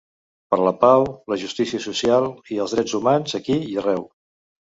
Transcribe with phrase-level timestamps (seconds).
[0.53, 1.03] Per la pau,
[1.33, 4.05] la justícia social i els drets humans aquí i arreu.